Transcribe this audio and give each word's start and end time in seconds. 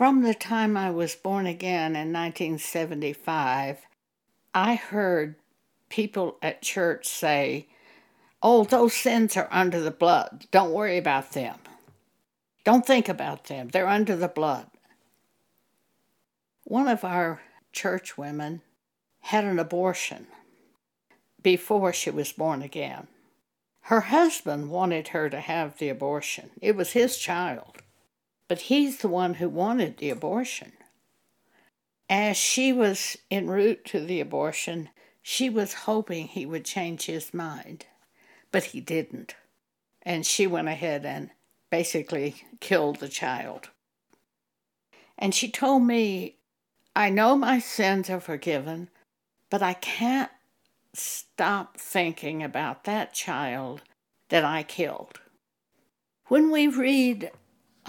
From 0.00 0.22
the 0.22 0.32
time 0.32 0.78
I 0.78 0.90
was 0.90 1.14
born 1.14 1.44
again 1.44 1.94
in 1.94 2.10
1975, 2.10 3.82
I 4.54 4.74
heard 4.74 5.34
people 5.90 6.38
at 6.40 6.62
church 6.62 7.06
say, 7.06 7.66
Oh, 8.42 8.64
those 8.64 8.94
sins 8.94 9.36
are 9.36 9.46
under 9.50 9.78
the 9.78 9.90
blood. 9.90 10.46
Don't 10.50 10.72
worry 10.72 10.96
about 10.96 11.32
them. 11.32 11.56
Don't 12.64 12.86
think 12.86 13.10
about 13.10 13.44
them. 13.44 13.68
They're 13.68 13.86
under 13.86 14.16
the 14.16 14.28
blood. 14.28 14.68
One 16.64 16.88
of 16.88 17.04
our 17.04 17.42
church 17.70 18.16
women 18.16 18.62
had 19.20 19.44
an 19.44 19.58
abortion 19.58 20.28
before 21.42 21.92
she 21.92 22.08
was 22.08 22.32
born 22.32 22.62
again. 22.62 23.06
Her 23.82 24.00
husband 24.00 24.70
wanted 24.70 25.08
her 25.08 25.28
to 25.28 25.40
have 25.40 25.76
the 25.76 25.90
abortion. 25.90 26.52
It 26.62 26.74
was 26.74 26.92
his 26.92 27.18
child, 27.18 27.82
but 28.50 28.62
he's 28.62 28.98
the 28.98 29.08
one 29.08 29.34
who 29.34 29.48
wanted 29.48 29.98
the 29.98 30.10
abortion. 30.10 30.72
As 32.08 32.36
she 32.36 32.72
was 32.72 33.16
en 33.30 33.46
route 33.46 33.84
to 33.84 34.00
the 34.00 34.20
abortion, 34.20 34.88
she 35.22 35.48
was 35.48 35.84
hoping 35.86 36.26
he 36.26 36.44
would 36.44 36.64
change 36.64 37.06
his 37.06 37.32
mind 37.32 37.86
but 38.50 38.64
he 38.64 38.80
didn't. 38.80 39.36
And 40.02 40.26
she 40.26 40.48
went 40.48 40.66
ahead 40.66 41.06
and 41.06 41.30
basically 41.70 42.42
killed 42.58 42.96
the 42.96 43.08
child. 43.08 43.70
And 45.16 45.32
she 45.32 45.48
told 45.48 45.84
me, 45.84 46.34
I 46.96 47.08
know 47.08 47.36
my 47.36 47.60
sins 47.60 48.10
are 48.10 48.18
forgiven, 48.18 48.88
but 49.48 49.62
I 49.62 49.74
can't 49.74 50.32
stop 50.92 51.78
thinking 51.78 52.42
about 52.42 52.82
that 52.82 53.14
child 53.14 53.82
that 54.28 54.44
I 54.44 54.64
killed. 54.64 55.20
When 56.26 56.50
we 56.50 56.66
read 56.66 57.30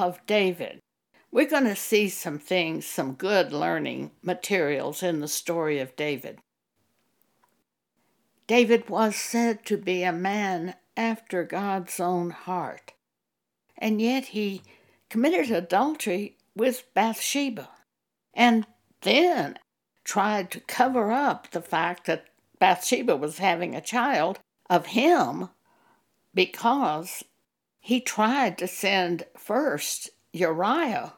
of 0.01 0.25
David, 0.25 0.79
we're 1.31 1.47
going 1.47 1.65
to 1.65 1.75
see 1.75 2.09
some 2.09 2.39
things, 2.39 2.85
some 2.85 3.13
good 3.13 3.53
learning 3.53 4.11
materials 4.21 5.03
in 5.03 5.19
the 5.19 5.27
story 5.27 5.79
of 5.79 5.95
David. 5.95 6.39
David 8.47 8.89
was 8.89 9.15
said 9.15 9.65
to 9.65 9.77
be 9.77 10.03
a 10.03 10.11
man 10.11 10.75
after 10.97 11.43
God's 11.43 11.99
own 11.99 12.31
heart, 12.31 12.93
and 13.77 14.01
yet 14.01 14.25
he 14.25 14.63
committed 15.09 15.51
adultery 15.51 16.37
with 16.55 16.85
Bathsheba 16.93 17.69
and 18.33 18.65
then 19.01 19.57
tried 20.03 20.51
to 20.51 20.59
cover 20.61 21.11
up 21.11 21.51
the 21.51 21.61
fact 21.61 22.07
that 22.07 22.25
Bathsheba 22.59 23.15
was 23.15 23.37
having 23.37 23.75
a 23.75 23.81
child 23.81 24.39
of 24.69 24.87
him 24.87 25.49
because 26.33 27.23
he 27.81 27.99
tried 27.99 28.59
to 28.59 28.67
send 28.67 29.25
first 29.35 30.11
Uriah 30.31 31.13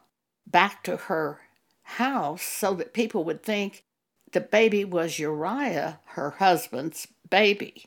back 0.47 0.83
to 0.85 0.95
her 0.95 1.41
house 1.83 2.41
so 2.41 2.73
that 2.73 2.93
people 2.93 3.25
would 3.25 3.43
think 3.43 3.83
the 4.31 4.41
baby 4.41 4.83
was 4.85 5.19
Uriah, 5.19 5.99
her 6.05 6.31
husband's 6.31 7.07
baby. 7.29 7.85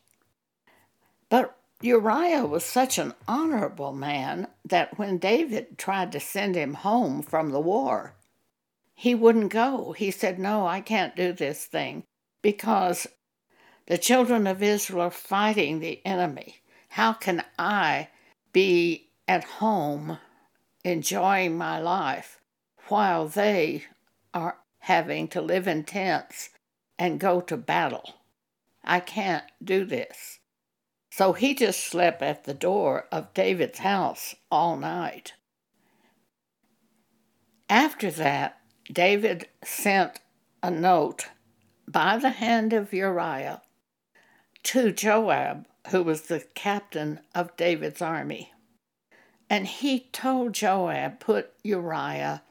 But 1.29 1.57
Uriah 1.81 2.45
was 2.45 2.65
such 2.65 2.99
an 2.99 3.15
honorable 3.27 3.93
man 3.93 4.47
that 4.65 4.99
when 4.99 5.19
David 5.19 5.79
tried 5.79 6.13
to 6.13 6.21
send 6.21 6.55
him 6.55 6.75
home 6.75 7.23
from 7.23 7.51
the 7.51 7.61
war, 7.61 8.15
he 8.95 9.15
wouldn't 9.15 9.53
go. 9.53 9.93
He 9.93 10.11
said, 10.11 10.39
No, 10.39 10.67
I 10.67 10.81
can't 10.81 11.17
do 11.17 11.33
this 11.33 11.65
thing 11.65 12.05
because 12.43 13.07
the 13.87 13.99
children 13.99 14.47
of 14.47 14.63
Israel 14.63 15.03
are 15.03 15.11
fighting 15.11 15.81
the 15.81 16.05
enemy. 16.05 16.57
How 16.91 17.13
can 17.13 17.45
I 17.59 18.09
be 18.57 19.11
at 19.29 19.45
home 19.45 20.17
enjoying 20.83 21.59
my 21.59 21.79
life 21.79 22.41
while 22.89 23.29
they 23.29 23.85
are 24.33 24.57
having 24.79 25.29
to 25.29 25.43
live 25.43 25.69
in 25.69 25.85
tents 25.85 26.49
and 26.99 27.21
go 27.21 27.39
to 27.39 27.55
battle? 27.55 28.15
I 28.83 29.01
can't 29.01 29.45
do 29.63 29.85
this. 29.85 30.39
So 31.11 31.35
he 31.35 31.55
just 31.55 31.85
slept 31.85 32.23
at 32.23 32.45
the 32.45 32.55
door 32.55 33.05
of 33.13 33.35
David's 33.35 33.81
house 33.81 34.35
all 34.51 34.79
night. 34.79 35.35
After 37.69 38.11
that, 38.11 38.59
David 38.91 39.49
sent 39.63 40.21
a 40.63 40.71
note 40.71 41.27
by 41.87 42.17
the 42.17 42.31
hand 42.31 42.73
of 42.73 42.95
Uriah 42.95 43.61
to 44.63 44.93
Joab, 44.93 45.67
who 45.91 46.03
was 46.03 46.23
the 46.23 46.45
captain 46.55 47.21
of 47.35 47.57
David's 47.57 48.03
army. 48.03 48.53
And 49.49 49.67
he 49.67 50.01
told 50.13 50.53
Joab, 50.53 51.21
put 51.21 51.53
Uriah 51.63 52.43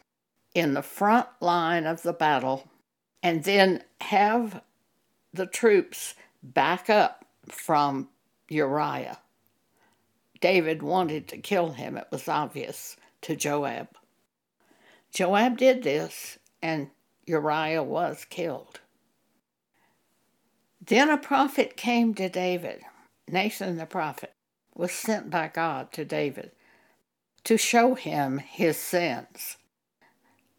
in 0.53 0.73
the 0.73 0.81
front 0.81 1.27
line 1.41 1.85
of 1.85 2.01
the 2.01 2.13
battle 2.13 2.69
and 3.21 3.43
then 3.43 3.83
have 4.01 4.61
the 5.33 5.45
troops 5.45 6.15
back 6.41 6.89
up 6.89 7.25
from 7.49 8.09
Uriah. 8.47 9.19
David 10.39 10.81
wanted 10.83 11.27
to 11.29 11.37
kill 11.37 11.71
him, 11.71 11.97
it 11.97 12.07
was 12.11 12.27
obvious 12.27 12.95
to 13.21 13.35
Joab. 13.35 13.89
Joab 15.11 15.57
did 15.57 15.83
this, 15.83 16.37
and 16.61 16.89
Uriah 17.25 17.83
was 17.83 18.25
killed. 18.29 18.81
Then 20.85 21.09
a 21.09 21.17
prophet 21.17 21.75
came 21.75 22.13
to 22.15 22.29
David. 22.29 22.81
Nathan 23.27 23.77
the 23.77 23.85
prophet 23.85 24.33
was 24.75 24.91
sent 24.91 25.29
by 25.29 25.47
God 25.47 25.91
to 25.93 26.05
David 26.05 26.51
to 27.43 27.57
show 27.57 27.95
him 27.95 28.39
his 28.39 28.77
sins. 28.77 29.57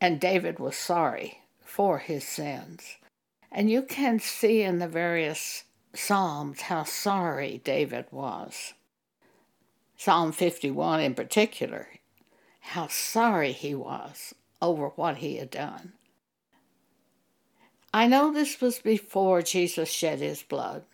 And 0.00 0.21
David 0.21 0.59
was 0.59 0.76
sorry 0.76 1.41
for 1.65 1.99
his 1.99 2.26
sins. 2.26 2.97
And 3.50 3.71
you 3.71 3.82
can 3.82 4.19
see 4.19 4.62
in 4.62 4.78
the 4.78 4.88
various 4.88 5.65
Psalms 5.94 6.62
how 6.62 6.84
sorry 6.84 7.60
David 7.65 8.06
was. 8.10 8.75
Psalm 9.97 10.31
51 10.32 11.00
in 11.00 11.15
particular, 11.15 11.88
how 12.60 12.87
sorry 12.88 13.53
he 13.53 13.75
was 13.75 14.34
over 14.60 14.88
what 14.91 15.19
he 15.19 15.37
had 15.37 15.50
done. 15.50 15.94
I 17.94 18.06
know 18.06 18.31
this 18.31 18.60
was 18.60 18.78
before 18.78 19.41
Jesus 19.41 19.88
shed 19.88 20.19
his 20.19 20.43
blood. 20.43 20.84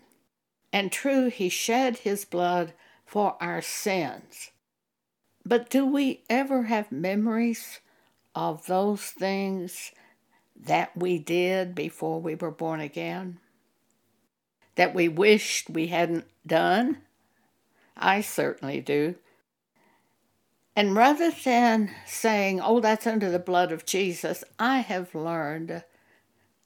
And 0.72 0.90
true, 0.90 1.28
he 1.28 1.48
shed 1.48 1.98
his 1.98 2.24
blood 2.24 2.72
for 3.04 3.36
our 3.40 3.60
sins. 3.60 4.50
But 5.44 5.68
do 5.68 5.84
we 5.84 6.22
ever 6.30 6.64
have 6.64 6.90
memories 6.90 7.80
of 8.34 8.66
those 8.66 9.02
things 9.02 9.92
that 10.56 10.96
we 10.96 11.18
did 11.18 11.74
before 11.74 12.20
we 12.20 12.34
were 12.34 12.50
born 12.50 12.80
again? 12.80 13.38
That 14.76 14.94
we 14.94 15.08
wished 15.08 15.68
we 15.68 15.88
hadn't 15.88 16.26
done? 16.46 17.02
I 17.96 18.22
certainly 18.22 18.80
do. 18.80 19.16
And 20.74 20.96
rather 20.96 21.30
than 21.30 21.90
saying, 22.06 22.60
oh, 22.60 22.80
that's 22.80 23.06
under 23.06 23.30
the 23.30 23.38
blood 23.38 23.72
of 23.72 23.84
Jesus, 23.84 24.42
I 24.58 24.78
have 24.78 25.14
learned, 25.14 25.84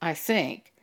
I 0.01 0.13
think, 0.13 0.73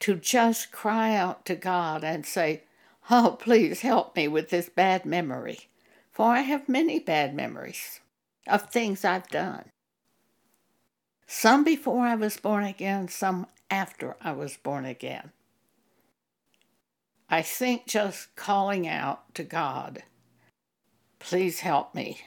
to 0.00 0.16
just 0.16 0.72
cry 0.72 1.14
out 1.14 1.46
to 1.46 1.54
God 1.54 2.02
and 2.02 2.26
say, 2.26 2.63
oh, 3.10 3.36
please 3.40 3.80
help 3.80 4.16
me 4.16 4.28
with 4.28 4.50
this 4.50 4.68
bad 4.68 5.04
memory. 5.04 5.68
For 6.12 6.26
I 6.26 6.40
have 6.40 6.68
many 6.68 7.00
bad 7.00 7.34
memories 7.34 8.00
of 8.46 8.70
things 8.70 9.04
I've 9.04 9.28
done. 9.28 9.64
Some 11.26 11.64
before 11.64 12.04
I 12.04 12.14
was 12.14 12.36
born 12.36 12.64
again, 12.64 13.08
some 13.08 13.46
after 13.70 14.16
I 14.20 14.32
was 14.32 14.56
born 14.56 14.84
again. 14.84 15.32
I 17.28 17.42
think 17.42 17.86
just 17.86 18.36
calling 18.36 18.86
out 18.86 19.34
to 19.34 19.42
God, 19.42 20.04
please 21.18 21.60
help 21.60 21.94
me. 21.94 22.20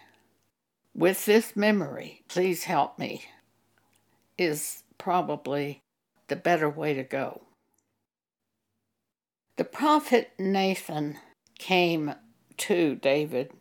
With 0.93 1.25
this 1.25 1.55
memory, 1.55 2.23
please 2.27 2.63
help 2.63 2.97
me, 2.97 3.23
is 4.37 4.83
probably 4.97 5.83
the 6.27 6.35
better 6.35 6.69
way 6.69 6.93
to 6.95 7.03
go. 7.03 7.46
The 9.57 9.65
prophet 9.65 10.31
Nathan 10.37 11.17
came 11.57 12.13
to 12.57 12.95
David 12.95 13.51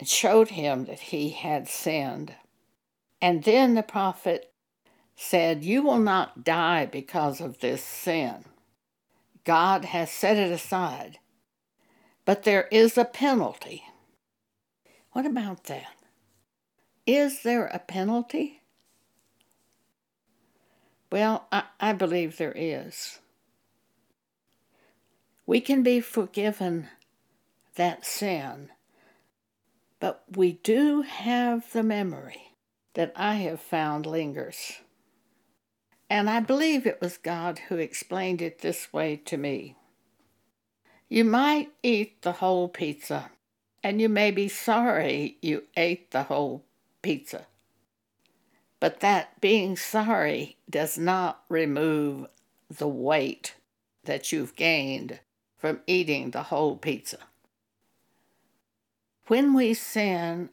and 0.00 0.08
showed 0.08 0.48
him 0.48 0.86
that 0.86 0.98
he 0.98 1.30
had 1.30 1.68
sinned. 1.68 2.34
And 3.22 3.44
then 3.44 3.74
the 3.74 3.84
prophet 3.84 4.52
said, 5.14 5.64
You 5.64 5.82
will 5.82 5.98
not 5.98 6.42
die 6.42 6.86
because 6.86 7.40
of 7.40 7.60
this 7.60 7.84
sin. 7.84 8.44
God 9.44 9.84
has 9.86 10.10
set 10.10 10.36
it 10.36 10.50
aside. 10.50 11.20
But 12.24 12.42
there 12.42 12.68
is 12.72 12.98
a 12.98 13.04
penalty. 13.04 13.84
What 15.12 15.24
about 15.24 15.64
that? 15.64 15.94
Is 17.06 17.42
there 17.42 17.66
a 17.66 17.78
penalty? 17.78 18.62
Well, 21.10 21.46
I, 21.52 21.62
I 21.80 21.92
believe 21.92 22.36
there 22.36 22.52
is. 22.54 23.20
We 25.48 25.62
can 25.62 25.82
be 25.82 26.00
forgiven 26.00 26.88
that 27.76 28.04
sin, 28.04 28.68
but 29.98 30.22
we 30.36 30.52
do 30.52 31.00
have 31.00 31.72
the 31.72 31.82
memory 31.82 32.52
that 32.92 33.14
I 33.16 33.36
have 33.36 33.58
found 33.58 34.04
lingers. 34.04 34.80
And 36.10 36.28
I 36.28 36.40
believe 36.40 36.86
it 36.86 37.00
was 37.00 37.16
God 37.16 37.60
who 37.70 37.76
explained 37.78 38.42
it 38.42 38.58
this 38.58 38.92
way 38.92 39.16
to 39.24 39.38
me. 39.38 39.74
You 41.08 41.24
might 41.24 41.70
eat 41.82 42.20
the 42.20 42.32
whole 42.32 42.68
pizza, 42.68 43.30
and 43.82 44.02
you 44.02 44.10
may 44.10 44.30
be 44.30 44.48
sorry 44.48 45.38
you 45.40 45.62
ate 45.78 46.10
the 46.10 46.24
whole 46.24 46.66
pizza. 47.00 47.46
But 48.80 49.00
that 49.00 49.40
being 49.40 49.78
sorry 49.78 50.58
does 50.68 50.98
not 50.98 51.42
remove 51.48 52.26
the 52.68 52.86
weight 52.86 53.54
that 54.04 54.30
you've 54.30 54.54
gained 54.54 55.20
from 55.58 55.80
eating 55.86 56.30
the 56.30 56.44
whole 56.44 56.76
pizza. 56.76 57.18
When 59.26 59.52
we 59.52 59.74
sin, 59.74 60.50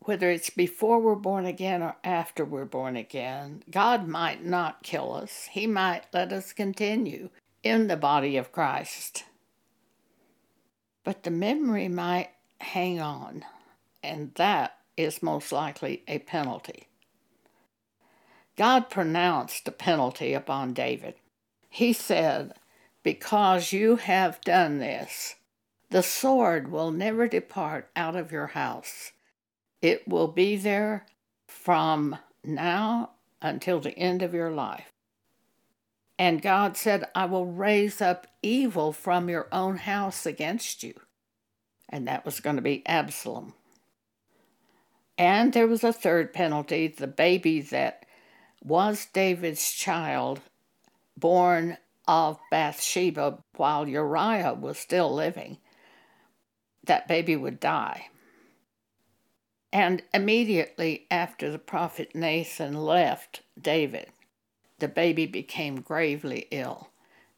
whether 0.00 0.30
it's 0.30 0.50
before 0.50 1.00
we're 1.00 1.14
born 1.14 1.46
again 1.46 1.82
or 1.82 1.96
after 2.04 2.44
we're 2.44 2.64
born 2.64 2.96
again, 2.96 3.62
God 3.70 4.06
might 4.06 4.44
not 4.44 4.82
kill 4.82 5.14
us. 5.14 5.48
He 5.50 5.66
might 5.66 6.04
let 6.12 6.32
us 6.32 6.52
continue 6.52 7.30
in 7.62 7.88
the 7.88 7.96
body 7.96 8.36
of 8.36 8.52
Christ. 8.52 9.24
But 11.04 11.22
the 11.22 11.30
memory 11.30 11.88
might 11.88 12.30
hang 12.60 13.00
on, 13.00 13.44
and 14.02 14.32
that 14.34 14.78
is 14.96 15.22
most 15.22 15.50
likely 15.50 16.02
a 16.06 16.18
penalty. 16.20 16.88
God 18.56 18.90
pronounced 18.90 19.66
a 19.66 19.72
penalty 19.72 20.34
upon 20.34 20.74
David. 20.74 21.14
He 21.68 21.92
said, 21.92 22.52
Because 23.02 23.72
you 23.72 23.96
have 23.96 24.40
done 24.42 24.78
this, 24.78 25.36
the 25.90 26.02
sword 26.02 26.70
will 26.70 26.90
never 26.90 27.26
depart 27.28 27.90
out 27.96 28.16
of 28.16 28.32
your 28.32 28.48
house 28.48 29.12
it 29.82 30.06
will 30.06 30.28
be 30.28 30.56
there 30.56 31.04
from 31.48 32.16
now 32.44 33.10
until 33.42 33.80
the 33.80 33.98
end 33.98 34.22
of 34.22 34.32
your 34.32 34.52
life. 34.52 34.92
And 36.18 36.40
God 36.40 36.76
said, 36.76 37.04
I 37.14 37.24
will 37.24 37.46
raise 37.46 38.00
up 38.00 38.28
evil 38.42 38.92
from 38.92 39.28
your 39.28 39.48
own 39.50 39.78
house 39.78 40.24
against 40.24 40.84
you. 40.84 40.94
And 41.88 42.06
that 42.06 42.24
was 42.24 42.38
going 42.38 42.56
to 42.56 42.62
be 42.62 42.86
Absalom. 42.86 43.54
And 45.18 45.52
there 45.52 45.66
was 45.66 45.82
a 45.82 45.92
third 45.92 46.32
penalty 46.32 46.86
the 46.86 47.08
baby 47.08 47.60
that 47.60 48.06
was 48.62 49.06
David's 49.12 49.72
child, 49.72 50.40
born 51.16 51.76
of 52.06 52.38
Bathsheba 52.50 53.38
while 53.56 53.88
Uriah 53.88 54.54
was 54.54 54.78
still 54.78 55.12
living. 55.12 55.58
That 56.84 57.08
baby 57.08 57.36
would 57.36 57.60
die. 57.60 58.08
And 59.72 60.02
immediately 60.12 61.06
after 61.10 61.50
the 61.50 61.58
prophet 61.58 62.14
Nathan 62.14 62.74
left 62.74 63.42
David, 63.60 64.08
the 64.78 64.88
baby 64.88 65.26
became 65.26 65.80
gravely 65.80 66.46
ill. 66.50 66.90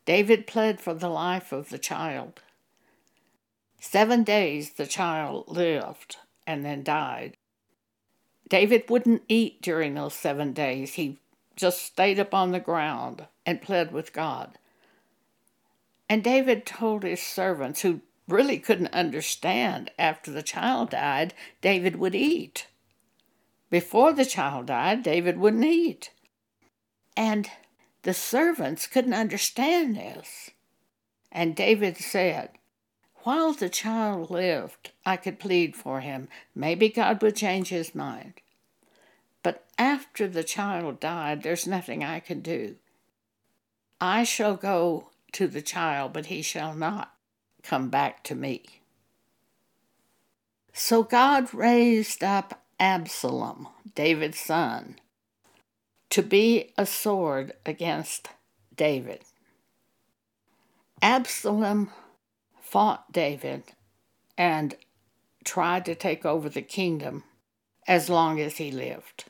David 0.04 0.46
pled 0.46 0.80
for 0.80 0.94
the 0.94 1.08
life 1.08 1.52
of 1.52 1.68
the 1.68 1.78
child. 1.78 2.42
Seven 3.80 4.24
days 4.24 4.72
the 4.72 4.86
child 4.86 5.44
lived 5.48 6.16
and 6.46 6.64
then 6.64 6.82
died. 6.82 7.36
David 8.48 8.88
wouldn't 8.88 9.22
eat 9.28 9.62
during 9.62 9.94
those 9.94 10.14
seven 10.14 10.52
days. 10.52 10.94
He 10.94 11.18
just 11.56 11.82
stayed 11.82 12.18
up 12.18 12.34
on 12.34 12.52
the 12.52 12.60
ground 12.60 13.26
and 13.46 13.62
pled 13.62 13.92
with 13.92 14.12
God. 14.12 14.58
And 16.08 16.22
David 16.22 16.66
told 16.66 17.02
his 17.02 17.22
servants, 17.22 17.82
who 17.82 18.00
really 18.28 18.58
couldn't 18.58 18.92
understand 18.94 19.90
after 19.98 20.30
the 20.30 20.42
child 20.42 20.90
died, 20.90 21.34
David 21.60 21.96
would 21.96 22.14
eat. 22.14 22.66
Before 23.70 24.12
the 24.12 24.24
child 24.24 24.66
died, 24.66 25.02
David 25.02 25.38
wouldn't 25.38 25.64
eat. 25.64 26.10
And 27.16 27.50
the 28.02 28.14
servants 28.14 28.86
couldn't 28.86 29.14
understand 29.14 29.96
this. 29.96 30.50
And 31.32 31.56
David 31.56 31.96
said, 31.96 32.50
While 33.24 33.52
the 33.52 33.68
child 33.68 34.30
lived, 34.30 34.92
I 35.04 35.16
could 35.16 35.38
plead 35.38 35.74
for 35.74 36.00
him. 36.00 36.28
Maybe 36.54 36.88
God 36.88 37.22
would 37.22 37.36
change 37.36 37.68
his 37.68 37.94
mind. 37.94 38.34
But 39.44 39.66
after 39.78 40.26
the 40.26 40.42
child 40.42 40.98
died, 40.98 41.42
there's 41.42 41.66
nothing 41.66 42.02
I 42.02 42.18
can 42.18 42.40
do. 42.40 42.76
I 44.00 44.24
shall 44.24 44.56
go 44.56 45.10
to 45.32 45.46
the 45.46 45.62
child, 45.62 46.14
but 46.14 46.26
he 46.26 46.40
shall 46.40 46.74
not 46.74 47.12
come 47.62 47.90
back 47.90 48.24
to 48.24 48.34
me. 48.34 48.64
So 50.72 51.02
God 51.02 51.52
raised 51.52 52.24
up 52.24 52.64
Absalom, 52.80 53.68
David's 53.94 54.40
son, 54.40 54.96
to 56.08 56.22
be 56.22 56.72
a 56.78 56.86
sword 56.86 57.52
against 57.66 58.30
David. 58.74 59.22
Absalom 61.02 61.90
fought 62.62 63.12
David 63.12 63.64
and 64.38 64.74
tried 65.44 65.84
to 65.84 65.94
take 65.94 66.24
over 66.24 66.48
the 66.48 66.62
kingdom 66.62 67.24
as 67.86 68.08
long 68.08 68.40
as 68.40 68.56
he 68.56 68.70
lived. 68.70 69.26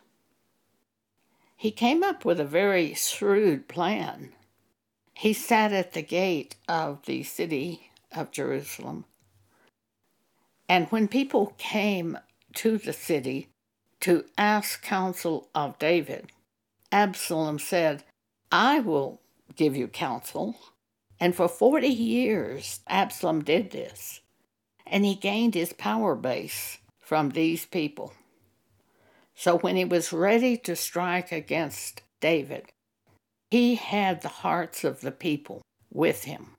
He 1.64 1.70
came 1.70 2.02
up 2.02 2.26
with 2.26 2.38
a 2.40 2.44
very 2.44 2.93
shrewd 2.93 3.69
plan. 3.69 4.34
He 5.14 5.32
sat 5.32 5.72
at 5.72 5.94
the 5.94 6.02
gate 6.02 6.56
of 6.69 7.06
the 7.06 7.22
city 7.22 7.90
of 8.14 8.31
Jerusalem. 8.31 9.06
And 10.69 10.88
when 10.88 11.08
people 11.08 11.55
came 11.56 12.19
to 12.56 12.76
the 12.76 12.93
city 12.93 13.49
to 14.00 14.26
ask 14.37 14.82
counsel 14.82 15.49
of 15.55 15.78
David, 15.78 16.32
Absalom 16.93 17.58
said, 17.58 18.05
I 18.52 18.81
will 18.81 19.22
give 19.56 19.75
you 19.75 19.88
counsel. 19.88 20.56
And 21.19 21.34
for 21.34 21.49
40 21.49 21.88
years, 21.88 22.81
Absalom 22.88 23.43
did 23.43 23.70
this. 23.70 24.20
And 24.87 25.06
he 25.06 25.14
gained 25.14 25.55
his 25.55 25.72
power 25.72 26.14
base 26.14 26.76
from 27.00 27.31
these 27.31 27.64
people. 27.64 28.12
So 29.35 29.59
when 29.59 29.77
he 29.77 29.85
was 29.85 30.13
ready 30.13 30.57
to 30.59 30.77
strike 30.77 31.33
against 31.33 32.03
David, 32.21 32.67
he 33.51 33.75
had 33.75 34.23
the 34.23 34.29
hearts 34.29 34.85
of 34.85 35.01
the 35.01 35.13
people 35.13 35.63
with 35.91 36.25
him 36.25 36.57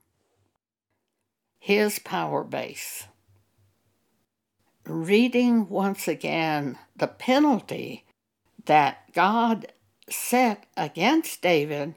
his 1.66 1.98
power 1.98 2.44
base. 2.44 3.08
Reading 4.84 5.68
once 5.68 6.06
again 6.06 6.78
the 6.94 7.08
penalty 7.08 8.04
that 8.66 9.12
God 9.12 9.72
set 10.08 10.66
against 10.76 11.42
David 11.42 11.96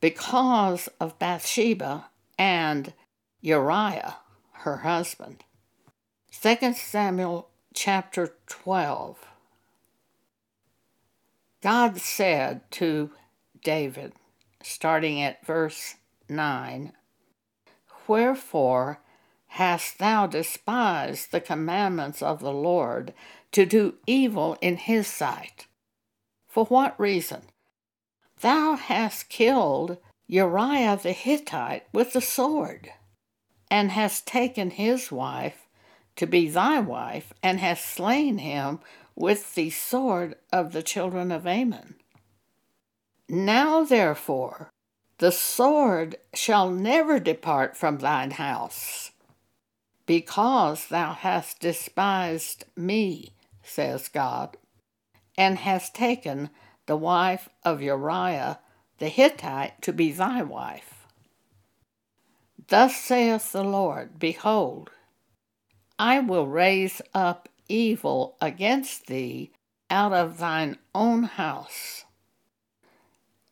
because 0.00 0.88
of 0.98 1.16
Bathsheba 1.20 2.06
and 2.36 2.92
Uriah, 3.40 4.16
her 4.64 4.78
husband. 4.78 5.44
2 6.32 6.72
Samuel 6.74 7.50
chapter 7.72 8.34
12. 8.48 9.27
God 11.62 11.98
said 11.98 12.70
to 12.72 13.10
David, 13.64 14.12
starting 14.62 15.20
at 15.20 15.44
verse 15.44 15.96
9, 16.28 16.92
Wherefore 18.06 19.00
hast 19.48 19.98
thou 19.98 20.26
despised 20.26 21.32
the 21.32 21.40
commandments 21.40 22.22
of 22.22 22.40
the 22.40 22.52
Lord 22.52 23.12
to 23.52 23.66
do 23.66 23.94
evil 24.06 24.56
in 24.60 24.76
his 24.76 25.08
sight? 25.08 25.66
For 26.46 26.64
what 26.66 26.98
reason? 26.98 27.42
Thou 28.40 28.76
hast 28.76 29.28
killed 29.28 29.98
Uriah 30.28 30.98
the 31.02 31.12
Hittite 31.12 31.86
with 31.92 32.12
the 32.12 32.20
sword, 32.20 32.92
and 33.70 33.90
hast 33.90 34.26
taken 34.26 34.70
his 34.70 35.10
wife 35.10 35.66
to 36.16 36.26
be 36.26 36.48
thy 36.48 36.78
wife, 36.78 37.32
and 37.42 37.58
hast 37.58 37.84
slain 37.86 38.38
him 38.38 38.80
with 39.18 39.56
the 39.56 39.68
sword 39.68 40.36
of 40.52 40.70
the 40.70 40.82
children 40.82 41.32
of 41.32 41.44
Ammon. 41.44 41.96
Now 43.28 43.82
therefore 43.82 44.70
the 45.18 45.32
sword 45.32 46.14
shall 46.32 46.70
never 46.70 47.18
depart 47.18 47.76
from 47.76 47.98
thine 47.98 48.30
house, 48.30 49.10
because 50.06 50.86
thou 50.86 51.12
hast 51.14 51.58
despised 51.58 52.64
me, 52.76 53.32
says 53.64 54.06
God, 54.06 54.56
and 55.36 55.58
hast 55.58 55.96
taken 55.96 56.50
the 56.86 56.96
wife 56.96 57.48
of 57.64 57.82
Uriah 57.82 58.60
the 58.98 59.08
Hittite 59.08 59.82
to 59.82 59.92
be 59.92 60.12
thy 60.12 60.42
wife. 60.42 61.06
Thus 62.68 62.94
saith 62.94 63.50
the 63.50 63.64
Lord 63.64 64.20
Behold, 64.20 64.90
I 65.98 66.20
will 66.20 66.46
raise 66.46 67.02
up 67.12 67.47
evil 67.68 68.36
against 68.40 69.06
thee 69.06 69.50
out 69.90 70.12
of 70.12 70.38
thine 70.38 70.78
own 70.94 71.24
house 71.24 72.04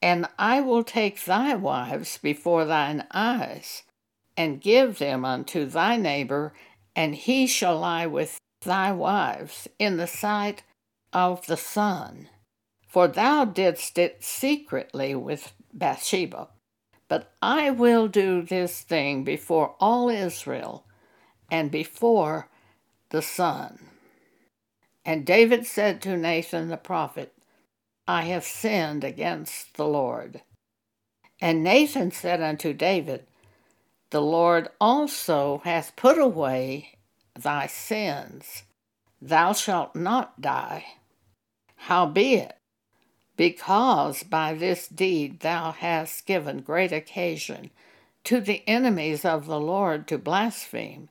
and 0.03 0.29
I 0.39 0.61
will 0.61 0.85
take 0.85 1.25
thy 1.25 1.55
wives 1.55 2.19
before 2.19 2.65
thine 2.65 3.07
eyes, 3.13 3.83
and 4.37 4.61
give 4.61 4.99
them 4.99 5.25
unto 5.25 5.65
thy 5.67 5.97
neighbor, 5.97 6.53
and 6.95 7.15
he 7.15 7.47
shall 7.47 7.79
lie 7.81 8.07
with 8.07 8.39
thy 8.63 8.93
wives 8.93 9.69
in 9.79 9.97
the 9.97 10.07
sight 10.07 10.63
of 11.13 11.47
the 11.47 11.57
sun. 11.57 12.29
for 12.89 13.09
thou 13.09 13.45
didst 13.45 13.99
it 13.99 14.25
secretly 14.25 15.15
with 15.15 15.53
Bathsheba. 15.75 16.49
But 17.09 17.33
I 17.43 17.71
will 17.71 18.09
do 18.09 18.43
this 18.43 18.81
thing 18.81 19.25
before 19.25 19.75
all 19.81 20.09
Israel 20.09 20.87
and 21.51 21.71
before 21.71 22.49
the 23.11 23.23
sun. 23.23 23.91
And 25.07 25.25
David 25.25 25.67
said 25.67 26.03
to 26.03 26.17
Nathan 26.17 26.67
the 26.67 26.77
prophet, 26.77 27.33
I 28.09 28.23
have 28.23 28.43
sinned 28.43 29.05
against 29.05 29.77
the 29.77 29.87
Lord. 29.87 30.43
And 31.41 31.63
Nathan 31.63 32.11
said 32.11 32.43
unto 32.43 32.73
David, 32.73 33.29
The 34.11 34.21
Lord 34.21 34.69
also 34.81 35.63
hath 35.63 35.95
put 35.95 36.19
away 36.19 36.99
thy 37.39 37.69
sins. 37.69 38.65
Thou 39.23 39.53
shalt 39.53 39.95
not 39.95 40.41
die. 40.41 40.85
Howbeit, 41.77 42.57
because 43.37 44.25
by 44.25 44.55
this 44.55 44.89
deed 44.89 45.39
thou 45.39 45.71
hast 45.71 46.27
given 46.27 46.63
great 46.63 46.91
occasion 46.91 47.71
to 48.25 48.41
the 48.41 48.65
enemies 48.67 49.25
of 49.25 49.47
the 49.47 49.61
Lord 49.61 50.09
to 50.09 50.19
blaspheme, 50.19 51.11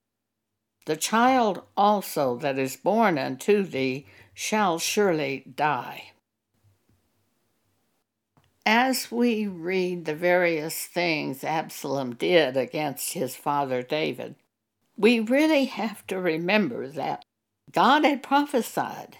the 0.85 0.95
child 0.95 1.63
also 1.75 2.37
that 2.37 2.57
is 2.57 2.75
born 2.75 3.17
unto 3.17 3.63
thee 3.63 4.05
shall 4.33 4.77
surely 4.79 5.43
die. 5.55 6.11
As 8.65 9.11
we 9.11 9.45
read 9.45 10.05
the 10.05 10.15
various 10.15 10.85
things 10.85 11.43
Absalom 11.43 12.15
did 12.15 12.57
against 12.57 13.13
his 13.13 13.35
father 13.35 13.83
David, 13.83 14.35
we 14.97 15.19
really 15.19 15.65
have 15.65 16.05
to 16.07 16.19
remember 16.19 16.87
that 16.87 17.25
God 17.71 18.03
had 18.03 18.23
prophesied 18.23 19.17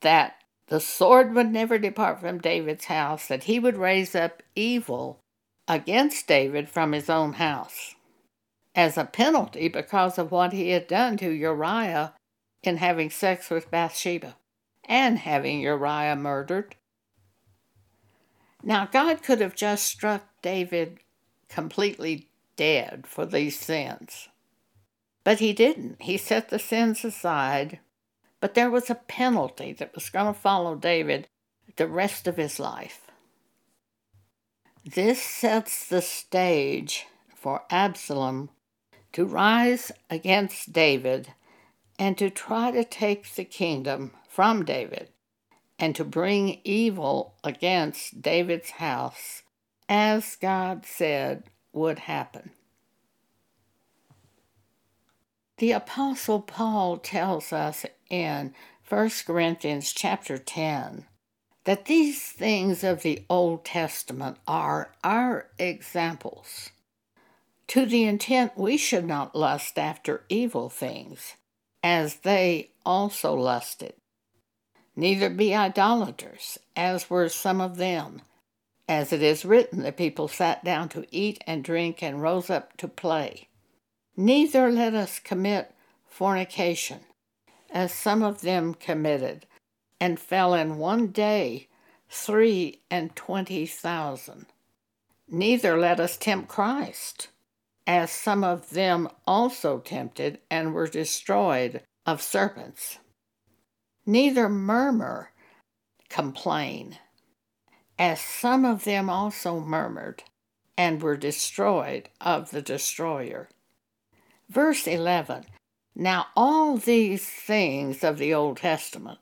that 0.00 0.36
the 0.68 0.80
sword 0.80 1.34
would 1.34 1.50
never 1.50 1.78
depart 1.78 2.20
from 2.20 2.38
David's 2.38 2.86
house, 2.86 3.26
that 3.28 3.44
he 3.44 3.58
would 3.58 3.76
raise 3.76 4.14
up 4.14 4.42
evil 4.54 5.20
against 5.66 6.26
David 6.26 6.68
from 6.68 6.92
his 6.92 7.10
own 7.10 7.34
house 7.34 7.94
as 8.74 8.96
a 8.96 9.04
penalty 9.04 9.68
because 9.68 10.18
of 10.18 10.30
what 10.30 10.52
he 10.52 10.70
had 10.70 10.86
done 10.86 11.16
to 11.18 11.30
Uriah 11.30 12.14
in 12.62 12.78
having 12.78 13.10
sex 13.10 13.50
with 13.50 13.70
Bathsheba 13.70 14.36
and 14.84 15.18
having 15.18 15.60
Uriah 15.60 16.16
murdered. 16.16 16.74
Now, 18.62 18.86
God 18.86 19.22
could 19.22 19.40
have 19.40 19.54
just 19.54 19.84
struck 19.84 20.26
David 20.42 20.98
completely 21.48 22.28
dead 22.56 23.06
for 23.06 23.26
these 23.26 23.58
sins. 23.58 24.28
But 25.22 25.38
he 25.38 25.52
didn't. 25.52 26.02
He 26.02 26.16
set 26.16 26.48
the 26.48 26.58
sins 26.58 27.04
aside 27.04 27.80
but 28.44 28.52
there 28.52 28.70
was 28.70 28.90
a 28.90 28.94
penalty 28.94 29.72
that 29.72 29.94
was 29.94 30.10
going 30.10 30.26
to 30.26 30.38
follow 30.38 30.74
David 30.74 31.28
the 31.76 31.88
rest 31.88 32.26
of 32.26 32.36
his 32.36 32.60
life. 32.60 33.10
This 34.84 35.22
sets 35.22 35.88
the 35.88 36.02
stage 36.02 37.06
for 37.34 37.62
Absalom 37.70 38.50
to 39.14 39.24
rise 39.24 39.92
against 40.10 40.72
David 40.72 41.32
and 42.00 42.18
to 42.18 42.28
try 42.28 42.72
to 42.72 42.82
take 42.82 43.32
the 43.34 43.44
kingdom 43.44 44.10
from 44.28 44.64
David 44.64 45.08
and 45.78 45.94
to 45.94 46.04
bring 46.04 46.60
evil 46.64 47.34
against 47.44 48.20
David's 48.20 48.70
house, 48.70 49.42
as 49.88 50.36
God 50.36 50.84
said 50.84 51.44
would 51.72 52.00
happen. 52.00 52.50
The 55.58 55.70
apostle 55.70 56.40
Paul 56.40 56.98
tells 56.98 57.52
us 57.52 57.86
in 58.10 58.52
1 58.88 59.10
Corinthians 59.24 59.92
chapter 59.92 60.38
10 60.38 61.06
that 61.62 61.84
these 61.84 62.24
things 62.24 62.82
of 62.82 63.02
the 63.02 63.24
Old 63.30 63.64
Testament 63.64 64.38
are 64.48 64.92
our 65.04 65.50
examples 65.56 66.70
to 67.68 67.86
the 67.86 68.04
intent 68.04 68.56
we 68.56 68.76
should 68.76 69.04
not 69.04 69.34
lust 69.34 69.78
after 69.78 70.24
evil 70.28 70.68
things, 70.68 71.34
as 71.82 72.16
they 72.16 72.70
also 72.84 73.34
lusted. 73.34 73.94
Neither 74.96 75.30
be 75.30 75.54
idolaters, 75.54 76.58
as 76.76 77.10
were 77.10 77.28
some 77.28 77.60
of 77.60 77.76
them. 77.76 78.22
As 78.88 79.12
it 79.12 79.22
is 79.22 79.44
written, 79.44 79.82
the 79.82 79.92
people 79.92 80.28
sat 80.28 80.62
down 80.62 80.88
to 80.90 81.06
eat 81.10 81.42
and 81.46 81.64
drink 81.64 82.02
and 82.02 82.22
rose 82.22 82.50
up 82.50 82.76
to 82.76 82.86
play. 82.86 83.48
Neither 84.16 84.70
let 84.70 84.94
us 84.94 85.18
commit 85.18 85.74
fornication, 86.06 87.00
as 87.70 87.92
some 87.92 88.22
of 88.22 88.42
them 88.42 88.74
committed, 88.74 89.46
and 89.98 90.20
fell 90.20 90.54
in 90.54 90.76
one 90.76 91.08
day 91.08 91.68
three 92.08 92.82
and 92.90 93.16
twenty 93.16 93.66
thousand. 93.66 94.46
Neither 95.26 95.76
let 95.78 95.98
us 95.98 96.16
tempt 96.16 96.48
Christ, 96.48 97.28
as 97.86 98.10
some 98.10 98.42
of 98.42 98.70
them 98.70 99.08
also 99.26 99.78
tempted 99.78 100.40
and 100.50 100.74
were 100.74 100.86
destroyed 100.86 101.82
of 102.06 102.22
serpents. 102.22 102.98
Neither 104.06 104.48
murmur, 104.48 105.32
complain, 106.08 106.98
as 107.98 108.20
some 108.20 108.64
of 108.64 108.84
them 108.84 109.08
also 109.08 109.60
murmured 109.60 110.24
and 110.76 111.02
were 111.02 111.16
destroyed 111.16 112.08
of 112.20 112.50
the 112.50 112.62
destroyer. 112.62 113.48
Verse 114.48 114.86
11 114.86 115.46
Now 115.94 116.26
all 116.36 116.76
these 116.76 117.26
things 117.28 118.02
of 118.04 118.18
the 118.18 118.34
Old 118.34 118.58
Testament 118.58 119.18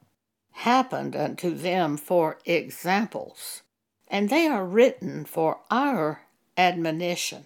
happened 0.53 1.17
unto 1.17 1.55
them 1.55 1.97
for 1.97 2.39
examples, 2.45 3.63
and 4.09 4.29
they 4.29 4.47
are 4.47 4.65
written 4.65 5.25
for 5.25 5.61
our 5.71 6.23
admonition, 6.57 7.45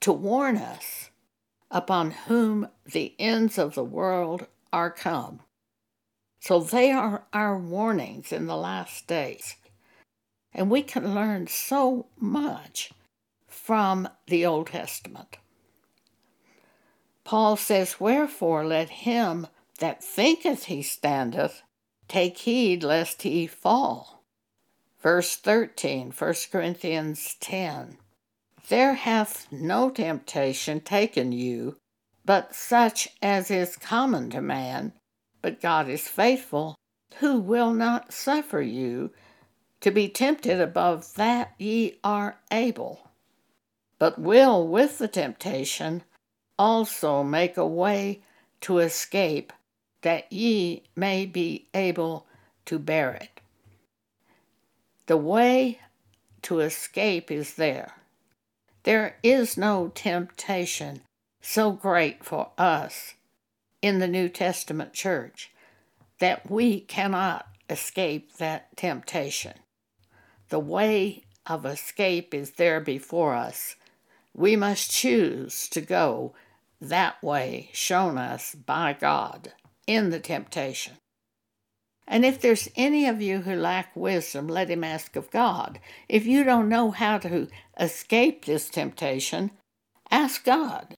to 0.00 0.12
warn 0.12 0.56
us 0.56 1.10
upon 1.70 2.10
whom 2.10 2.68
the 2.84 3.14
ends 3.18 3.58
of 3.58 3.74
the 3.74 3.84
world 3.84 4.46
are 4.72 4.90
come. 4.90 5.40
So 6.40 6.60
they 6.60 6.90
are 6.90 7.24
our 7.32 7.58
warnings 7.58 8.32
in 8.32 8.46
the 8.46 8.56
last 8.56 9.06
days. 9.06 9.56
And 10.52 10.70
we 10.70 10.82
can 10.82 11.14
learn 11.14 11.46
so 11.46 12.06
much 12.18 12.92
from 13.46 14.08
the 14.26 14.46
Old 14.46 14.68
Testament. 14.68 15.36
Paul 17.24 17.56
says, 17.56 18.00
Wherefore 18.00 18.64
let 18.66 18.88
him 18.90 19.46
that 19.78 20.02
thinketh 20.02 20.64
he 20.64 20.82
standeth 20.82 21.62
take 22.08 22.38
heed 22.38 22.82
lest 22.82 23.22
he 23.22 23.46
fall. 23.46 24.24
Verse 25.00 25.36
13, 25.36 26.12
1 26.12 26.34
Corinthians 26.50 27.36
10. 27.40 27.98
There 28.68 28.94
hath 28.94 29.50
no 29.50 29.90
temptation 29.90 30.80
taken 30.80 31.32
you, 31.32 31.76
but 32.24 32.54
such 32.54 33.08
as 33.22 33.50
is 33.50 33.76
common 33.76 34.30
to 34.30 34.40
man. 34.40 34.92
But 35.42 35.60
God 35.60 35.88
is 35.88 36.06
faithful, 36.06 36.76
who 37.16 37.38
will 37.38 37.72
not 37.72 38.12
suffer 38.12 38.60
you 38.60 39.10
to 39.80 39.90
be 39.90 40.08
tempted 40.08 40.60
above 40.60 41.14
that 41.14 41.54
ye 41.58 41.98
are 42.04 42.38
able, 42.50 43.10
but 43.98 44.18
will 44.18 44.68
with 44.68 44.98
the 44.98 45.08
temptation 45.08 46.02
also 46.58 47.22
make 47.22 47.56
a 47.56 47.66
way 47.66 48.22
to 48.60 48.78
escape, 48.78 49.52
that 50.02 50.30
ye 50.30 50.82
may 50.94 51.24
be 51.24 51.68
able 51.72 52.26
to 52.66 52.78
bear 52.78 53.12
it. 53.14 53.40
The 55.06 55.16
way 55.16 55.80
to 56.42 56.60
escape 56.60 57.30
is 57.30 57.54
there. 57.54 57.94
There 58.84 59.16
is 59.22 59.56
no 59.56 59.88
temptation 59.94 61.02
so 61.42 61.72
great 61.72 62.24
for 62.24 62.50
us 62.56 63.14
in 63.82 63.98
the 63.98 64.08
New 64.08 64.28
Testament 64.28 64.92
church 64.92 65.50
that 66.18 66.50
we 66.50 66.80
cannot 66.80 67.46
escape 67.68 68.36
that 68.36 68.76
temptation. 68.76 69.54
The 70.48 70.58
way 70.58 71.22
of 71.46 71.64
escape 71.64 72.34
is 72.34 72.52
there 72.52 72.80
before 72.80 73.34
us. 73.34 73.76
We 74.34 74.56
must 74.56 74.90
choose 74.90 75.68
to 75.70 75.80
go 75.80 76.34
that 76.80 77.22
way 77.22 77.70
shown 77.72 78.16
us 78.16 78.54
by 78.54 78.94
God 78.94 79.52
in 79.86 80.10
the 80.10 80.20
temptation. 80.20 80.94
And 82.10 82.24
if 82.24 82.40
there's 82.40 82.68
any 82.74 83.06
of 83.06 83.22
you 83.22 83.42
who 83.42 83.54
lack 83.54 83.94
wisdom, 83.94 84.48
let 84.48 84.68
him 84.68 84.82
ask 84.82 85.14
of 85.14 85.30
God. 85.30 85.78
If 86.08 86.26
you 86.26 86.42
don't 86.42 86.68
know 86.68 86.90
how 86.90 87.18
to 87.18 87.46
escape 87.78 88.44
this 88.44 88.68
temptation, 88.68 89.52
ask 90.10 90.44
God, 90.44 90.96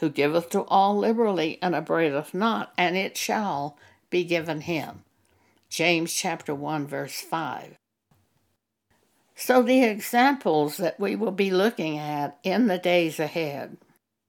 who 0.00 0.10
giveth 0.10 0.50
to 0.50 0.62
all 0.62 0.98
liberally 0.98 1.60
and 1.62 1.76
upbraideth 1.76 2.34
not, 2.34 2.72
and 2.76 2.96
it 2.96 3.16
shall 3.16 3.78
be 4.10 4.24
given 4.24 4.62
him. 4.62 5.04
James 5.68 6.12
chapter 6.12 6.56
1 6.56 6.88
verse 6.88 7.20
5. 7.20 7.76
So 9.36 9.62
the 9.62 9.84
examples 9.84 10.76
that 10.78 10.98
we 10.98 11.14
will 11.14 11.30
be 11.30 11.52
looking 11.52 11.98
at 11.98 12.36
in 12.42 12.66
the 12.66 12.78
days 12.78 13.20
ahead 13.20 13.76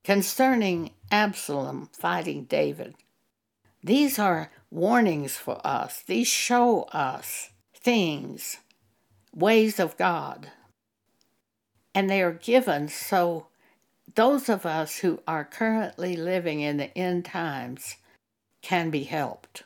concerning 0.03 0.91
Absalom 1.09 1.89
fighting 1.91 2.43
David. 2.43 2.93
These 3.83 4.19
are 4.19 4.51
warnings 4.71 5.35
for 5.35 5.59
us. 5.65 6.03
These 6.05 6.27
show 6.27 6.83
us 6.93 7.49
things, 7.73 8.57
ways 9.33 9.79
of 9.79 9.97
God. 9.97 10.51
And 11.95 12.09
they 12.09 12.21
are 12.21 12.33
given 12.33 12.87
so 12.89 13.47
those 14.15 14.49
of 14.49 14.65
us 14.65 14.99
who 14.99 15.21
are 15.27 15.45
currently 15.45 16.15
living 16.15 16.61
in 16.61 16.77
the 16.77 16.95
end 16.97 17.25
times 17.25 17.97
can 18.61 18.89
be 18.89 19.03
helped. 19.03 19.63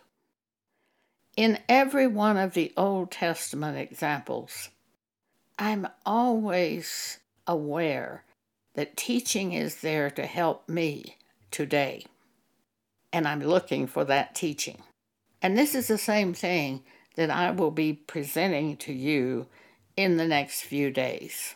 In 1.37 1.59
every 1.69 2.07
one 2.07 2.37
of 2.37 2.53
the 2.53 2.73
Old 2.75 3.11
Testament 3.11 3.77
examples, 3.77 4.69
I'm 5.57 5.87
always 6.05 7.19
aware 7.47 8.23
that 8.75 8.97
teaching 8.97 9.53
is 9.53 9.81
there 9.81 10.09
to 10.11 10.25
help 10.25 10.67
me 10.67 11.17
today. 11.49 12.05
And 13.13 13.27
I'm 13.27 13.41
looking 13.41 13.87
for 13.87 14.05
that 14.05 14.35
teaching. 14.35 14.83
And 15.41 15.57
this 15.57 15.73
is 15.73 15.87
the 15.87 15.97
same 15.97 16.33
thing 16.33 16.83
that 17.15 17.29
I 17.29 17.51
will 17.51 17.71
be 17.71 17.93
presenting 17.93 18.77
to 18.77 18.93
you 18.93 19.47
in 19.97 20.17
the 20.17 20.27
next 20.27 20.61
few 20.61 20.91
days. 20.91 21.55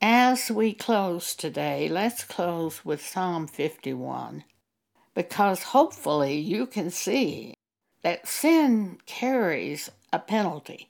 As 0.00 0.50
we 0.50 0.72
close 0.74 1.34
today, 1.34 1.88
let's 1.88 2.22
close 2.22 2.84
with 2.84 3.04
Psalm 3.04 3.48
51 3.48 4.44
because 5.14 5.64
hopefully 5.64 6.38
you 6.38 6.66
can 6.66 6.90
see 6.90 7.54
that 8.02 8.28
sin 8.28 8.98
carries 9.06 9.90
a 10.12 10.20
penalty. 10.20 10.88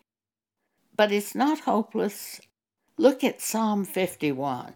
But 0.95 1.11
it's 1.11 1.35
not 1.35 1.61
hopeless. 1.61 2.41
Look 2.99 3.25
at 3.25 3.41
Psalm 3.41 3.87
51. 3.87 4.75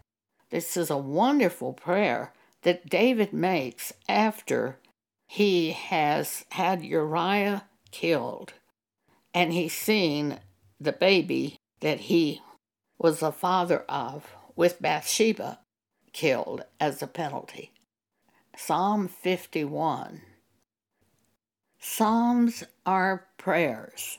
This 0.49 0.77
is 0.77 0.89
a 0.89 0.97
wonderful 0.97 1.75
prayer 1.75 2.33
that 2.63 2.89
David 2.89 3.35
makes 3.35 3.93
after 4.09 4.79
he 5.33 5.71
has 5.71 6.45
had 6.51 6.85
Uriah 6.85 7.65
killed 7.91 8.53
and 9.33 9.51
he's 9.51 9.73
seen 9.73 10.39
the 10.79 10.93
baby 10.93 11.57
that 11.81 12.01
he 12.01 12.43
was 12.99 13.21
the 13.21 13.33
father 13.33 13.79
of 13.89 14.31
with 14.57 14.83
Bathsheba 14.83 15.61
killed 16.13 16.67
as 16.79 17.01
a 17.01 17.07
penalty. 17.07 17.73
Psalm 18.59 19.09
51. 19.09 20.21
Psalms 21.81 22.65
are 22.85 23.29
prayers. 23.39 24.19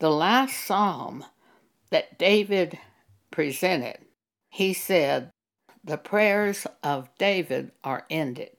The 0.00 0.10
last 0.10 0.56
psalm 0.66 1.24
that 1.90 2.18
David 2.18 2.76
presented, 3.30 3.98
he 4.48 4.74
said, 4.74 5.30
The 5.84 5.96
prayers 5.96 6.66
of 6.82 7.08
David 7.18 7.70
are 7.84 8.04
ended. 8.10 8.50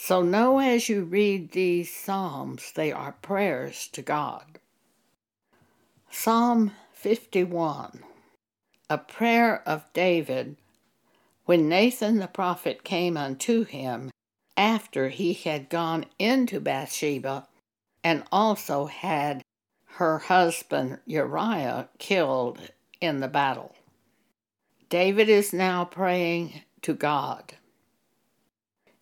So 0.00 0.22
know 0.22 0.60
as 0.60 0.88
you 0.88 1.02
read 1.02 1.50
these 1.50 1.92
psalms, 1.92 2.72
they 2.72 2.92
are 2.92 3.16
prayers 3.20 3.88
to 3.88 4.00
God. 4.00 4.60
Psalm 6.08 6.70
51 6.92 8.04
A 8.88 8.98
prayer 8.98 9.60
of 9.66 9.92
David 9.92 10.56
when 11.46 11.68
Nathan 11.68 12.18
the 12.18 12.28
prophet 12.28 12.84
came 12.84 13.16
unto 13.16 13.64
him 13.64 14.10
after 14.56 15.08
he 15.08 15.32
had 15.32 15.68
gone 15.68 16.06
into 16.18 16.60
Bathsheba 16.60 17.48
and 18.04 18.22
also 18.30 18.86
had 18.86 19.42
her 19.96 20.18
husband 20.18 21.00
Uriah 21.06 21.88
killed 21.98 22.70
in 23.00 23.18
the 23.18 23.28
battle. 23.28 23.74
David 24.88 25.28
is 25.28 25.52
now 25.52 25.84
praying 25.84 26.62
to 26.82 26.94
God 26.94 27.54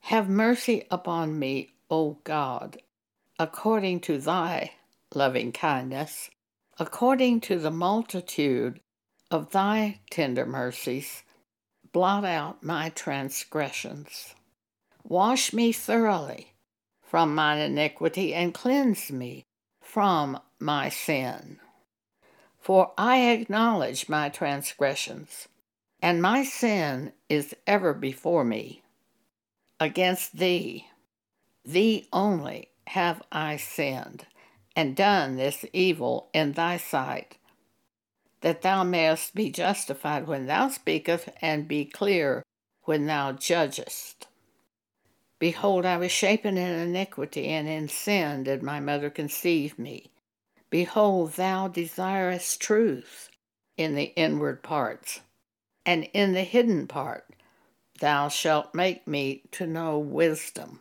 Have 0.06 0.28
mercy 0.28 0.84
upon 0.88 1.36
me, 1.36 1.72
O 1.90 2.18
God, 2.22 2.80
according 3.40 3.98
to 4.02 4.18
thy 4.18 4.74
loving 5.12 5.50
kindness, 5.50 6.30
according 6.78 7.40
to 7.40 7.58
the 7.58 7.72
multitude 7.72 8.78
of 9.32 9.50
thy 9.50 9.98
tender 10.08 10.46
mercies 10.46 11.24
blot 11.90 12.24
out 12.24 12.62
my 12.62 12.90
transgressions. 12.90 14.36
Wash 15.02 15.52
me 15.52 15.72
thoroughly 15.72 16.52
from 17.02 17.34
mine 17.34 17.58
iniquity 17.58 18.32
and 18.32 18.54
cleanse 18.54 19.10
me 19.10 19.44
from 19.80 20.38
my 20.60 20.88
sin. 20.88 21.58
For 22.60 22.92
I 22.96 23.30
acknowledge 23.30 24.08
my 24.08 24.28
transgressions, 24.28 25.48
and 26.00 26.22
my 26.22 26.44
sin 26.44 27.12
is 27.28 27.56
ever 27.66 27.92
before 27.92 28.44
me. 28.44 28.84
Against 29.78 30.38
thee, 30.38 30.86
thee 31.64 32.08
only, 32.12 32.70
have 32.88 33.22
I 33.30 33.56
sinned, 33.56 34.26
and 34.74 34.96
done 34.96 35.36
this 35.36 35.64
evil 35.72 36.30
in 36.32 36.52
thy 36.52 36.76
sight 36.78 37.36
that 38.40 38.62
thou 38.62 38.84
mayest 38.84 39.34
be 39.34 39.50
justified 39.50 40.26
when 40.26 40.46
thou 40.46 40.68
speakest, 40.68 41.28
and 41.40 41.66
be 41.66 41.84
clear 41.84 42.42
when 42.84 43.06
thou 43.06 43.32
judgest. 43.32 44.28
Behold, 45.38 45.84
I 45.84 45.96
was 45.98 46.12
shapen 46.12 46.56
in 46.56 46.78
iniquity, 46.78 47.48
and 47.48 47.68
in 47.68 47.88
sin 47.88 48.44
did 48.44 48.62
my 48.62 48.80
mother 48.80 49.10
conceive 49.10 49.78
me. 49.78 50.10
Behold, 50.70 51.32
thou 51.32 51.68
desirest 51.68 52.60
truth 52.60 53.28
in 53.76 53.94
the 53.94 54.14
inward 54.16 54.62
parts, 54.62 55.20
and 55.84 56.04
in 56.14 56.32
the 56.32 56.44
hidden 56.44 56.86
part 56.86 57.24
thou 57.98 58.28
shalt 58.28 58.74
make 58.74 59.06
me 59.06 59.42
to 59.52 59.66
know 59.66 59.98
wisdom. 59.98 60.80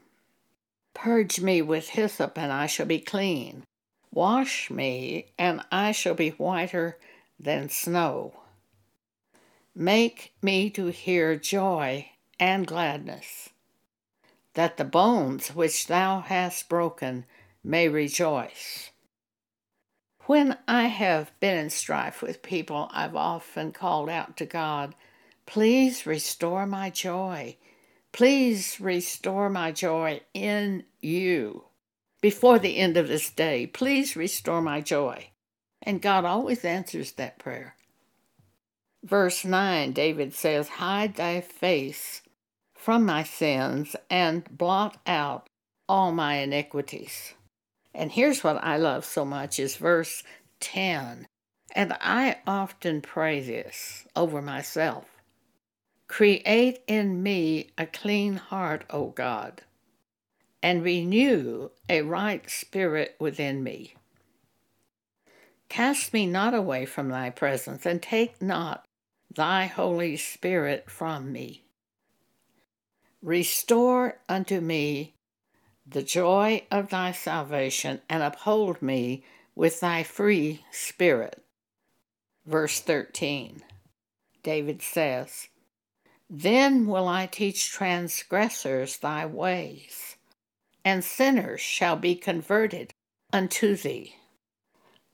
Purge 0.93 1.39
me 1.39 1.61
with 1.61 1.89
hyssop, 1.89 2.37
and 2.37 2.51
I 2.51 2.65
shall 2.67 2.85
be 2.85 2.99
clean. 2.99 3.63
Wash 4.11 4.69
me, 4.69 5.27
and 5.37 5.61
I 5.71 5.91
shall 5.91 6.15
be 6.15 6.29
whiter 6.29 6.97
than 7.39 7.69
snow. 7.69 8.39
Make 9.75 10.33
me 10.41 10.69
to 10.71 10.87
hear 10.87 11.35
joy 11.35 12.11
and 12.39 12.65
gladness, 12.65 13.49
that 14.53 14.77
the 14.77 14.85
bones 14.85 15.49
which 15.49 15.87
thou 15.87 16.21
hast 16.21 16.69
broken 16.69 17.25
may 17.63 17.89
rejoice. 17.89 18.91
When 20.27 20.57
I 20.67 20.83
have 20.87 21.37
been 21.39 21.57
in 21.57 21.69
strife 21.69 22.21
with 22.21 22.41
people, 22.41 22.89
I've 22.93 23.15
often 23.15 23.71
called 23.71 24.09
out 24.09 24.37
to 24.37 24.45
God, 24.45 24.95
Please 25.45 26.05
restore 26.05 26.65
my 26.65 26.89
joy. 26.89 27.57
Please 28.11 28.79
restore 28.79 29.49
my 29.49 29.71
joy 29.71 30.21
in 30.33 30.85
you. 31.01 31.65
Before 32.21 32.57
the 32.57 32.77
end 32.77 32.97
of 32.97 33.07
this 33.07 33.29
day, 33.29 33.67
please 33.67 34.15
restore 34.15 34.61
my 34.61 34.81
joy. 34.81 35.29
And 35.81 36.01
God 36.01 36.25
always 36.25 36.65
answers 36.65 37.11
that 37.13 37.37
prayer. 37.37 37.75
Verse 39.03 39.45
9, 39.45 39.91
David 39.91 40.33
says, 40.33 40.67
Hide 40.67 41.15
thy 41.15 41.41
face 41.41 42.23
from 42.73 43.05
my 43.05 43.23
sins 43.23 43.95
and 44.09 44.45
blot 44.49 44.97
out 45.05 45.47
all 45.87 46.11
my 46.11 46.35
iniquities. 46.37 47.35
And 47.93 48.11
here's 48.11 48.43
what 48.43 48.63
I 48.63 48.77
love 48.77 49.05
so 49.05 49.23
much 49.23 49.59
is 49.59 49.75
verse 49.75 50.23
10. 50.59 51.27
And 51.75 51.93
I 52.01 52.37
often 52.47 53.01
pray 53.01 53.41
this 53.41 54.05
over 54.15 54.41
myself. 54.41 55.05
Create 56.07 56.79
in 56.87 57.23
me 57.23 57.71
a 57.77 57.85
clean 57.85 58.35
heart, 58.35 58.85
O 58.89 59.07
God, 59.07 59.63
and 60.61 60.83
renew 60.83 61.69
a 61.89 62.01
right 62.01 62.49
spirit 62.49 63.15
within 63.19 63.63
me. 63.63 63.95
Cast 65.67 66.13
me 66.13 66.25
not 66.25 66.53
away 66.53 66.85
from 66.85 67.09
thy 67.09 67.29
presence, 67.29 67.85
and 67.85 68.01
take 68.01 68.41
not 68.41 68.85
thy 69.33 69.65
Holy 69.65 70.15
Spirit 70.15 70.89
from 70.89 71.31
me. 71.31 71.63
Restore 73.21 74.19
unto 74.29 74.61
me 74.61 75.15
the 75.87 76.03
joy 76.03 76.65
of 76.71 76.89
thy 76.89 77.11
salvation, 77.11 78.01
and 78.09 78.23
uphold 78.23 78.81
me 78.81 79.23
with 79.55 79.79
thy 79.79 80.03
free 80.03 80.63
spirit. 80.71 81.43
Verse 82.45 82.79
13 82.79 83.63
David 84.43 84.81
says, 84.81 85.47
Then 86.37 86.85
will 86.85 87.07
I 87.07 87.27
teach 87.27 87.69
transgressors 87.69 88.97
thy 88.97 89.25
ways, 89.25 90.17
and 90.83 91.01
sinners 91.01 91.61
shall 91.61 91.95
be 91.95 92.13
converted 92.13 92.93
unto 93.31 93.77
thee. 93.77 94.17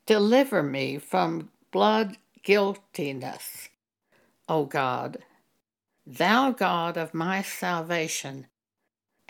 Deliver 0.08 0.64
me 0.64 0.98
from 0.98 1.52
blood 1.70 2.18
guiltiness, 2.42 3.70
O 4.50 4.66
God, 4.66 5.20
thou 6.08 6.50
God 6.50 6.98
of 6.98 7.14
my 7.14 7.44
salvation, 7.44 8.48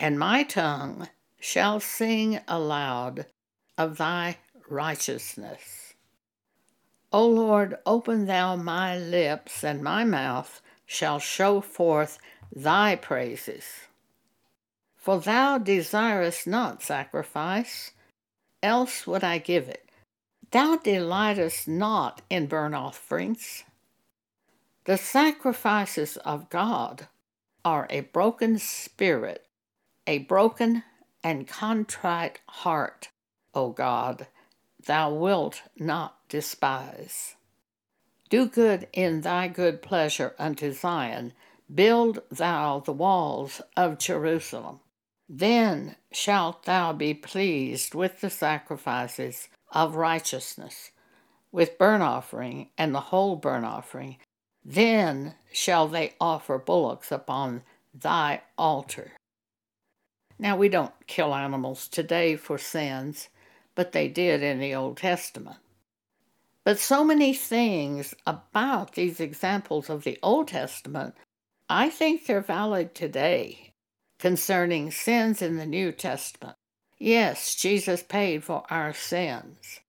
and 0.00 0.18
my 0.18 0.44
tongue 0.44 1.10
shall 1.40 1.78
sing 1.78 2.40
aloud 2.48 3.26
of 3.76 3.98
thy 3.98 4.38
righteousness. 4.66 5.92
O 7.12 7.28
Lord, 7.28 7.76
open 7.84 8.24
thou 8.24 8.56
my 8.56 8.96
lips, 8.96 9.62
and 9.62 9.82
my 9.82 10.04
mouth 10.04 10.61
shall 10.92 11.18
show 11.18 11.62
forth 11.62 12.18
thy 12.54 12.94
praises. 12.94 13.64
For 14.94 15.18
thou 15.18 15.56
desirest 15.56 16.46
not 16.46 16.82
sacrifice, 16.82 17.92
else 18.62 19.06
would 19.06 19.24
I 19.24 19.38
give 19.38 19.68
it. 19.68 19.88
Thou 20.50 20.76
delightest 20.76 21.66
not 21.66 22.20
in 22.28 22.46
burnt 22.46 22.74
offerings. 22.74 23.64
The 24.84 24.98
sacrifices 24.98 26.18
of 26.18 26.50
God 26.50 27.08
are 27.64 27.86
a 27.88 28.00
broken 28.00 28.58
spirit, 28.58 29.46
a 30.06 30.18
broken 30.18 30.82
and 31.24 31.48
contrite 31.48 32.40
heart, 32.48 33.08
O 33.54 33.70
God, 33.70 34.26
thou 34.84 35.14
wilt 35.14 35.62
not 35.78 36.18
despise. 36.28 37.36
Do 38.32 38.46
good 38.46 38.88
in 38.94 39.20
thy 39.20 39.46
good 39.48 39.82
pleasure 39.82 40.34
unto 40.38 40.72
Zion, 40.72 41.34
build 41.74 42.22
thou 42.30 42.80
the 42.80 42.90
walls 42.90 43.60
of 43.76 43.98
Jerusalem. 43.98 44.80
Then 45.28 45.96
shalt 46.12 46.62
thou 46.62 46.94
be 46.94 47.12
pleased 47.12 47.94
with 47.94 48.22
the 48.22 48.30
sacrifices 48.30 49.50
of 49.70 49.96
righteousness, 49.96 50.92
with 51.52 51.76
burnt 51.76 52.02
offering 52.02 52.70
and 52.78 52.94
the 52.94 53.00
whole 53.00 53.36
burnt 53.36 53.66
offering. 53.66 54.16
Then 54.64 55.34
shall 55.52 55.86
they 55.86 56.14
offer 56.18 56.56
bullocks 56.56 57.12
upon 57.12 57.64
thy 57.92 58.40
altar. 58.56 59.12
Now, 60.38 60.56
we 60.56 60.70
don't 60.70 60.94
kill 61.06 61.34
animals 61.34 61.86
today 61.86 62.36
for 62.36 62.56
sins, 62.56 63.28
but 63.74 63.92
they 63.92 64.08
did 64.08 64.42
in 64.42 64.58
the 64.58 64.74
Old 64.74 64.96
Testament. 64.96 65.58
But 66.64 66.78
so 66.78 67.04
many 67.04 67.34
things 67.34 68.14
about 68.26 68.92
these 68.92 69.18
examples 69.18 69.90
of 69.90 70.04
the 70.04 70.18
Old 70.22 70.48
Testament, 70.48 71.14
I 71.68 71.90
think 71.90 72.26
they're 72.26 72.40
valid 72.40 72.94
today 72.94 73.72
concerning 74.18 74.92
sins 74.92 75.42
in 75.42 75.56
the 75.56 75.66
New 75.66 75.90
Testament. 75.90 76.56
Yes, 76.98 77.56
Jesus 77.56 78.04
paid 78.04 78.44
for 78.44 78.62
our 78.70 78.92
sins. 78.92 79.80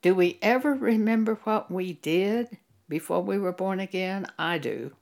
Do 0.00 0.14
we 0.14 0.38
ever 0.40 0.74
remember 0.74 1.34
what 1.42 1.68
we 1.68 1.94
did 1.94 2.58
before 2.88 3.20
we 3.20 3.36
were 3.36 3.52
born 3.52 3.80
again? 3.80 4.26
I 4.38 4.58
do. 4.58 4.92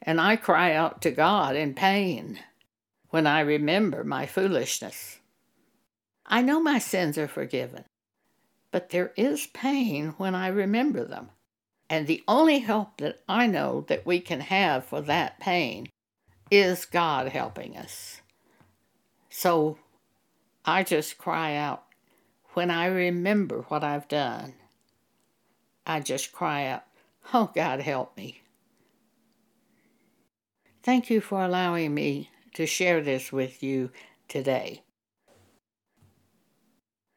And 0.00 0.20
I 0.20 0.36
cry 0.36 0.72
out 0.72 1.02
to 1.02 1.10
God 1.10 1.56
in 1.56 1.74
pain 1.74 2.38
when 3.10 3.26
I 3.26 3.40
remember 3.40 4.04
my 4.04 4.26
foolishness. 4.26 5.18
I 6.24 6.42
know 6.42 6.60
my 6.60 6.78
sins 6.78 7.18
are 7.18 7.26
forgiven, 7.26 7.84
but 8.70 8.90
there 8.90 9.12
is 9.16 9.46
pain 9.46 10.14
when 10.18 10.34
I 10.34 10.48
remember 10.48 11.04
them. 11.04 11.30
And 11.88 12.06
the 12.06 12.22
only 12.26 12.58
help 12.60 12.98
that 12.98 13.20
I 13.28 13.46
know 13.46 13.84
that 13.88 14.04
we 14.04 14.20
can 14.20 14.40
have 14.40 14.84
for 14.84 15.00
that 15.02 15.38
pain 15.38 15.88
is 16.50 16.84
God 16.84 17.28
helping 17.28 17.76
us. 17.76 18.20
So 19.30 19.78
I 20.64 20.82
just 20.82 21.18
cry 21.18 21.54
out 21.54 21.84
when 22.54 22.70
I 22.70 22.86
remember 22.86 23.62
what 23.68 23.84
I've 23.84 24.08
done. 24.08 24.54
I 25.86 26.00
just 26.00 26.32
cry 26.32 26.66
out, 26.66 26.84
Oh, 27.32 27.50
God, 27.54 27.80
help 27.80 28.16
me. 28.16 28.42
Thank 30.82 31.10
you 31.10 31.20
for 31.20 31.42
allowing 31.42 31.94
me 31.94 32.30
to 32.54 32.66
share 32.66 33.00
this 33.00 33.32
with 33.32 33.62
you 33.62 33.90
today. 34.28 34.82